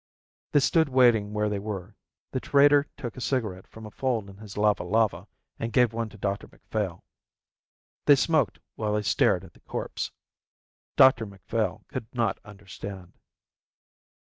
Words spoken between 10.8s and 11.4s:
Dr